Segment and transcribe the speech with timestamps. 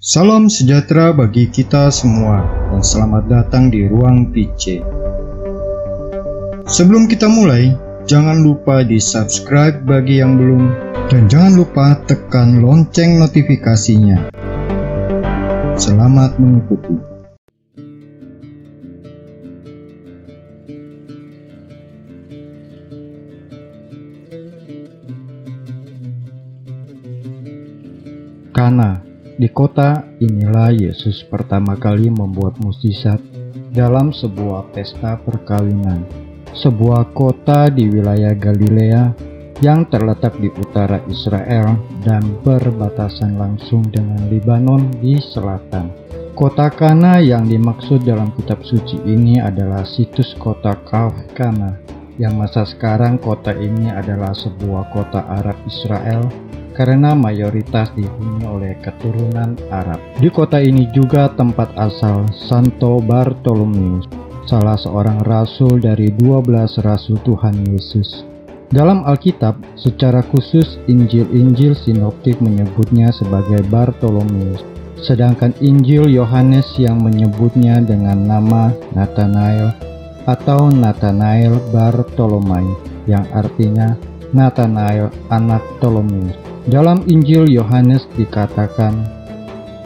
[0.00, 2.40] Salam sejahtera bagi kita semua
[2.72, 4.80] dan selamat datang di Ruang PC.
[6.64, 7.76] Sebelum kita mulai,
[8.08, 10.72] jangan lupa di subscribe bagi yang belum
[11.12, 14.32] dan jangan lupa tekan lonceng notifikasinya.
[15.76, 16.96] Selamat mengikuti.
[28.56, 29.09] Kana
[29.40, 33.24] di kota inilah Yesus pertama kali membuat mukjizat
[33.72, 36.04] dalam sebuah pesta perkawinan.
[36.52, 39.16] Sebuah kota di wilayah Galilea
[39.64, 41.72] yang terletak di utara Israel
[42.04, 45.88] dan berbatasan langsung dengan Libanon di selatan.
[46.36, 51.80] Kota Kana yang dimaksud dalam kitab suci ini adalah situs kota Kaf Kana
[52.20, 56.28] yang masa sekarang kota ini adalah sebuah kota Arab Israel
[56.74, 59.98] karena mayoritas dihuni oleh keturunan Arab.
[60.18, 64.06] Di kota ini juga tempat asal Santo Bartolomeus,
[64.46, 68.26] salah seorang rasul dari 12 rasul Tuhan Yesus.
[68.70, 74.62] Dalam Alkitab, secara khusus Injil-Injil sinoptik menyebutnya sebagai Bartolomeus,
[75.02, 79.74] sedangkan Injil Yohanes yang menyebutnya dengan nama Nathanael
[80.28, 82.62] atau Nathanael Bartolomai
[83.10, 83.98] yang artinya
[84.30, 86.49] Nathanael anak Ptolemeus.
[86.68, 88.92] Dalam Injil Yohanes dikatakan,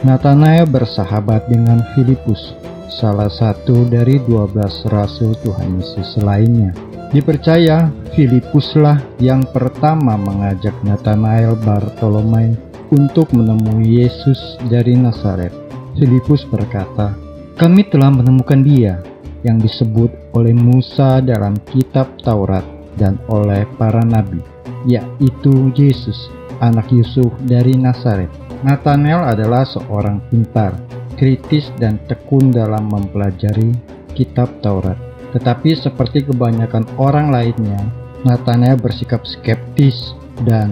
[0.03, 2.51] Nathanael bersahabat dengan Filipus,
[2.91, 6.75] salah satu dari 12 rasul Tuhan Yesus lainnya.
[7.15, 12.51] Dipercaya Filipuslah yang pertama mengajak Nathanael Bartolomai
[12.91, 15.55] untuk menemui Yesus dari Nazaret.
[15.95, 17.15] Filipus berkata,
[17.55, 18.99] "Kami telah menemukan Dia
[19.47, 22.67] yang disebut oleh Musa dalam kitab Taurat
[22.99, 24.43] dan oleh para nabi,
[24.83, 26.27] yaitu Yesus,
[26.61, 28.29] anak Yusuf dari Nazaret.
[28.63, 30.75] Nathanael adalah seorang pintar,
[31.19, 33.75] kritis dan tekun dalam mempelajari
[34.15, 34.97] kitab Taurat.
[35.35, 37.79] Tetapi seperti kebanyakan orang lainnya,
[38.23, 40.15] Nathanael bersikap skeptis
[40.47, 40.71] dan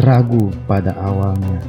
[0.00, 1.60] ragu pada awalnya.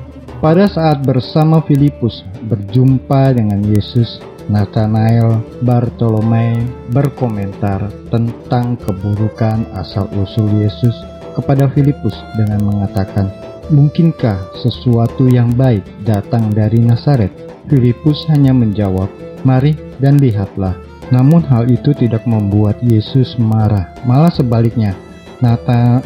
[0.41, 4.17] Pada saat bersama Filipus berjumpa dengan Yesus,
[4.49, 10.97] Nathanael Bartolomei berkomentar tentang keburukan asal-usul Yesus
[11.37, 13.29] kepada Filipus dengan mengatakan,
[13.71, 17.31] Mungkinkah sesuatu yang baik datang dari Nazaret?
[17.71, 19.07] Filipus hanya menjawab,
[19.47, 20.75] "Mari dan lihatlah."
[21.07, 24.91] Namun hal itu tidak membuat Yesus marah, malah sebaliknya.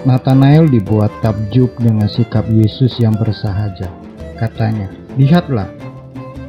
[0.05, 3.89] Nathanael dibuat takjub dengan sikap Yesus yang bersahaja.
[4.37, 4.85] Katanya,
[5.17, 5.65] "Lihatlah,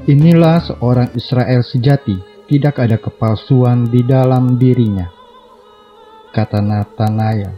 [0.05, 5.09] inilah seorang Israel sejati, tidak ada kepalsuan di dalam dirinya."
[6.37, 7.57] Kata Nathanael,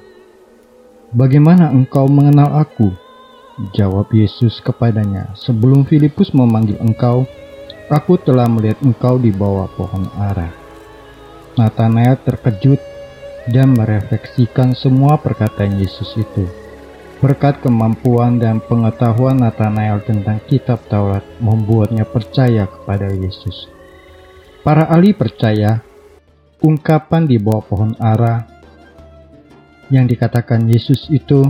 [1.11, 3.08] "Bagaimana engkau mengenal aku?"
[3.75, 7.27] Jawab Yesus kepadanya, "Sebelum Filipus memanggil engkau,
[7.91, 10.47] aku telah melihat engkau di bawah pohon ara."
[11.59, 12.79] Nathanael terkejut
[13.51, 16.47] dan merefleksikan semua perkataan Yesus itu.
[17.19, 23.67] Berkat kemampuan dan pengetahuan Nathanael tentang kitab Taurat membuatnya percaya kepada Yesus.
[24.63, 25.83] Para ahli percaya
[26.63, 28.47] ungkapan di bawah pohon ara
[29.91, 31.43] yang dikatakan Yesus itu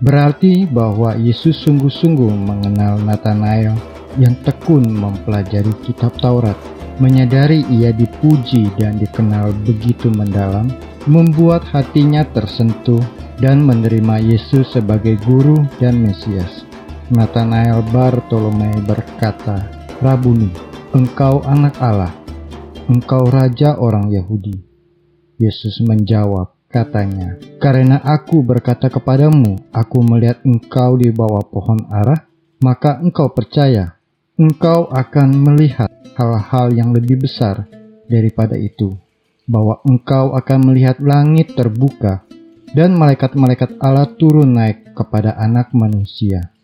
[0.00, 3.76] Berarti bahwa Yesus sungguh-sungguh mengenal Nathanael
[4.16, 6.56] yang tekun mempelajari kitab Taurat,
[6.96, 10.72] menyadari ia dipuji dan dikenal begitu mendalam,
[11.04, 13.00] membuat hatinya tersentuh
[13.40, 16.64] dan menerima Yesus sebagai guru dan Mesias.
[17.12, 19.68] Nathanael Bartolomei berkata,
[20.00, 20.48] Rabuni,
[20.96, 22.12] engkau anak Allah,
[22.88, 24.56] engkau raja orang Yahudi.
[25.40, 32.30] Yesus menjawab, katanya, "Karena aku berkata kepadamu, aku melihat engkau di bawah pohon ara,
[32.62, 33.98] maka engkau percaya.
[34.38, 37.68] Engkau akan melihat hal-hal yang lebih besar
[38.08, 38.96] daripada itu,
[39.44, 42.24] bahwa engkau akan melihat langit terbuka
[42.72, 46.54] dan malaikat-malaikat Allah turun naik kepada anak manusia."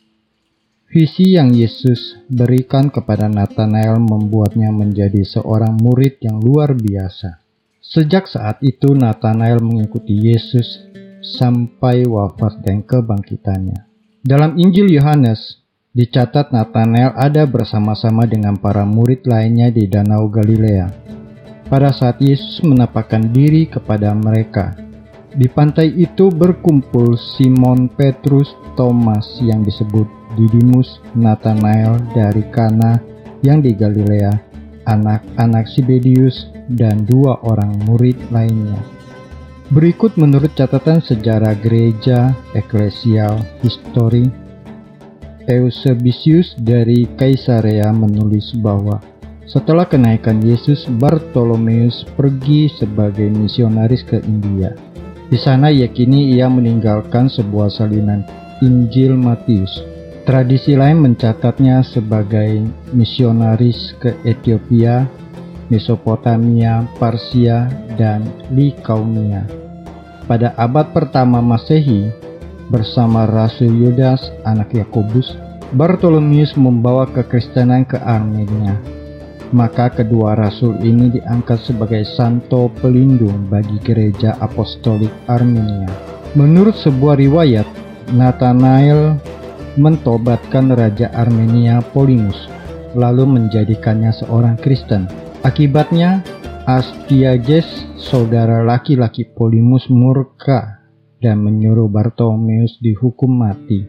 [0.86, 7.45] Visi yang Yesus berikan kepada Nathanael membuatnya menjadi seorang murid yang luar biasa.
[7.86, 10.82] Sejak saat itu Nathanael mengikuti Yesus
[11.22, 13.86] sampai wafat dan kebangkitannya.
[14.26, 15.62] Dalam Injil Yohanes,
[15.94, 20.90] dicatat Nathanael ada bersama-sama dengan para murid lainnya di Danau Galilea.
[21.70, 24.74] Pada saat Yesus menapakkan diri kepada mereka,
[25.38, 32.98] di pantai itu berkumpul Simon Petrus, Thomas yang disebut Didimus, Nathanael dari Kana
[33.46, 34.45] yang di Galilea,
[34.86, 38.78] anak-anak Sibedius, dan dua orang murid lainnya.
[39.70, 44.30] Berikut menurut catatan sejarah gereja Ecclesial History,
[45.46, 48.98] Eusebius dari Kaisarea menulis bahwa
[49.46, 54.74] setelah kenaikan Yesus, Bartolomeus pergi sebagai misionaris ke India.
[55.30, 58.26] Di sana yakini ia meninggalkan sebuah salinan
[58.62, 59.95] Injil Matius.
[60.26, 65.06] Tradisi lain mencatatnya sebagai misionaris ke Ethiopia,
[65.70, 69.46] Mesopotamia, Parsia, dan Likaunia.
[70.26, 72.10] Pada abad pertama Masehi,
[72.74, 75.30] bersama Rasul Yudas, anak Yakobus,
[75.70, 78.82] Bartolomeus membawa kekristenan ke Armenia
[79.54, 85.86] maka kedua rasul ini diangkat sebagai santo pelindung bagi gereja apostolik Armenia.
[86.34, 87.66] Menurut sebuah riwayat,
[88.10, 89.22] Nathanael
[89.76, 92.36] mentobatkan Raja Armenia Polimus,
[92.96, 95.08] lalu menjadikannya seorang Kristen.
[95.44, 96.24] Akibatnya,
[96.66, 97.68] Astyages,
[98.00, 100.82] saudara laki-laki Polimus murka
[101.22, 103.86] dan menyuruh Bartolomeus dihukum mati.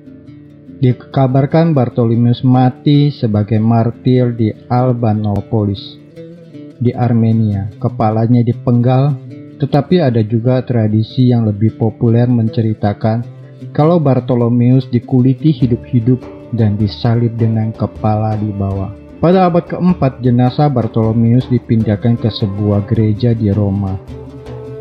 [0.77, 5.97] Dikabarkan Bartolomeus mati sebagai martir di Albanopolis
[6.77, 7.65] di Armenia.
[7.81, 9.17] Kepalanya dipenggal,
[9.57, 13.36] tetapi ada juga tradisi yang lebih populer menceritakan
[13.73, 16.21] kalau Bartolomeus dikuliti hidup-hidup
[16.53, 18.93] dan disalib dengan kepala di bawah.
[19.17, 23.97] Pada abad keempat, jenazah Bartolomeus dipindahkan ke sebuah gereja di Roma,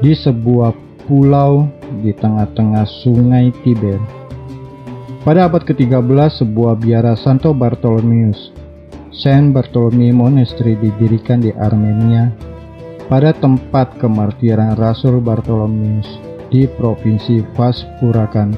[0.05, 0.77] di sebuah
[1.09, 1.65] pulau
[2.05, 3.97] di tengah-tengah sungai Tiber.
[5.25, 8.53] Pada abad ke-13, sebuah biara Santo Bartolomeus,
[9.11, 12.29] Saint Bartholomew Monastery didirikan di Armenia
[13.09, 18.55] pada tempat kemartiran Rasul Bartolomeus di Provinsi Vaspurakan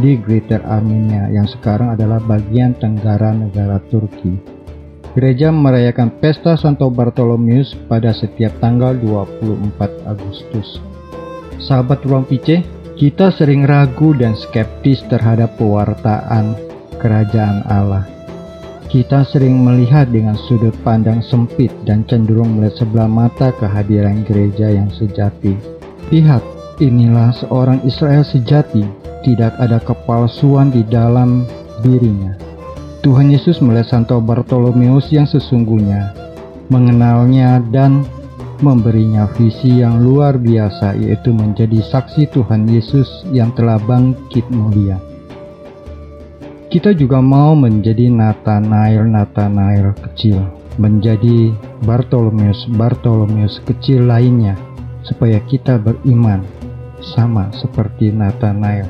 [0.00, 4.60] di Greater Armenia yang sekarang adalah bagian tenggara negara Turki.
[5.10, 10.78] Gereja merayakan pesta Santo Bartolomeus pada setiap tanggal 24 Agustus.
[11.58, 12.62] Sahabat Ruang Pice,
[12.94, 16.54] kita sering ragu dan skeptis terhadap pewartaan
[17.02, 18.06] kerajaan Allah.
[18.90, 24.90] Kita sering melihat dengan sudut pandang sempit dan cenderung melihat sebelah mata kehadiran gereja yang
[24.90, 25.54] sejati.
[26.10, 26.39] Lihat,
[26.80, 28.82] inilah seorang Israel sejati,
[29.22, 31.44] tidak ada kepalsuan di dalam
[31.84, 32.34] dirinya.
[33.00, 36.12] Tuhan Yesus melihat Santo Bartolomeus yang sesungguhnya,
[36.68, 38.04] mengenalnya dan
[38.60, 45.00] memberinya visi yang luar biasa yaitu menjadi saksi Tuhan Yesus yang telah bangkit mulia.
[46.70, 50.38] Kita juga mau menjadi Nathanael Nathanael kecil,
[50.76, 51.50] menjadi
[51.82, 54.54] Bartolomeus Bartolomeus kecil lainnya
[55.02, 56.44] supaya kita beriman
[57.00, 58.88] sama seperti Nathanael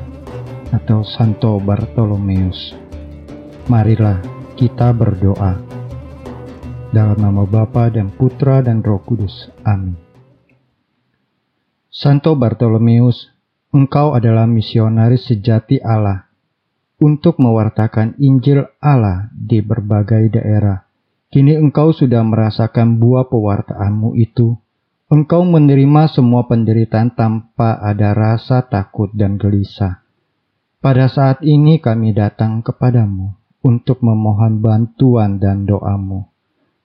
[0.75, 2.75] atau Santo Bartolomeus.
[3.71, 4.19] Marilah
[4.59, 5.59] kita berdoa.
[6.91, 9.47] Dalam nama Bapa dan Putra dan Roh Kudus.
[9.63, 9.95] Amin.
[11.91, 13.31] Santo Bartolomeus,
[13.71, 16.31] engkau adalah misionaris sejati Allah
[17.01, 20.87] untuk mewartakan Injil Allah di berbagai daerah.
[21.31, 24.59] Kini engkau sudah merasakan buah pewartaanmu itu.
[25.11, 30.07] Engkau menerima semua penderitaan tanpa ada rasa takut dan gelisah.
[30.79, 36.31] Pada saat ini kami datang kepadamu untuk memohon bantuan dan doamu.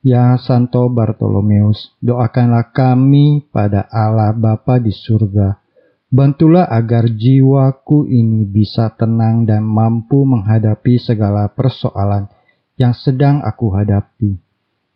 [0.02, 5.62] Ya Santo Bartolomeus, doakanlah kami pada Allah Bapa di surga.
[6.10, 12.26] Bantulah agar jiwaku ini bisa tenang dan mampu menghadapi segala persoalan
[12.74, 14.45] yang sedang aku hadapi.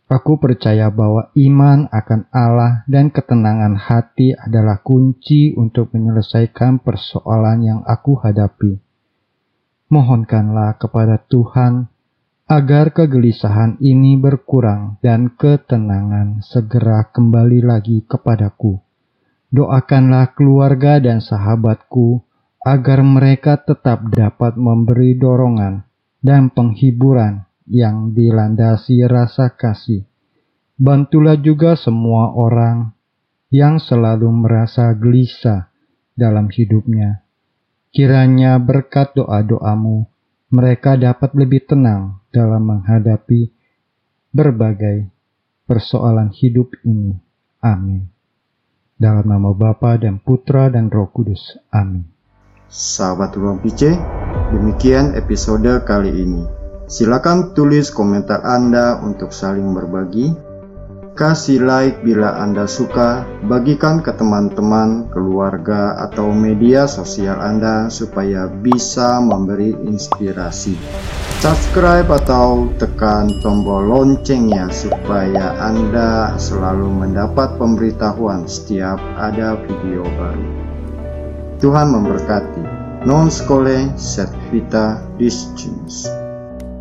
[0.09, 7.81] Aku percaya bahwa iman akan Allah dan ketenangan hati adalah kunci untuk menyelesaikan persoalan yang
[7.85, 8.81] aku hadapi.
[9.93, 11.93] Mohonkanlah kepada Tuhan
[12.49, 18.81] agar kegelisahan ini berkurang dan ketenangan segera kembali lagi kepadaku.
[19.53, 22.25] Doakanlah keluarga dan sahabatku
[22.65, 25.85] agar mereka tetap dapat memberi dorongan
[26.25, 30.03] dan penghiburan yang dilandasi rasa kasih.
[30.75, 32.97] Bantulah juga semua orang
[33.53, 35.69] yang selalu merasa gelisah
[36.17, 37.21] dalam hidupnya.
[37.89, 40.05] Kiranya berkat doa-doamu,
[40.49, 43.53] mereka dapat lebih tenang dalam menghadapi
[44.33, 45.09] berbagai
[45.65, 47.17] persoalan hidup ini.
[47.61, 48.09] Amin.
[48.99, 51.57] Dalam nama Bapa dan Putra dan Roh Kudus.
[51.73, 52.05] Amin.
[52.69, 53.97] Sahabat Ruang PC,
[54.53, 56.58] demikian episode kali ini.
[56.89, 60.49] Silakan tulis komentar Anda untuk saling berbagi
[61.19, 69.19] Kasih like bila Anda suka, bagikan ke teman-teman, keluarga, atau media sosial Anda supaya bisa
[69.19, 70.79] memberi inspirasi.
[71.43, 80.47] Subscribe atau tekan tombol loncengnya supaya Anda selalu mendapat pemberitahuan setiap ada video baru.
[81.59, 82.63] Tuhan memberkati.
[83.03, 86.18] Non scole set vita discimus.